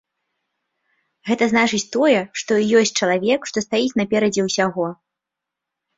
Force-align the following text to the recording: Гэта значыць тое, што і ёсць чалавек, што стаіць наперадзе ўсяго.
Гэта 1.31 1.43
значыць 1.51 1.89
тое, 1.97 2.17
што 2.43 2.51
і 2.61 2.65
ёсць 2.79 2.95
чалавек, 3.03 3.41
што 3.53 3.57
стаіць 3.67 3.95
наперадзе 4.03 4.41
ўсяго. 4.51 4.93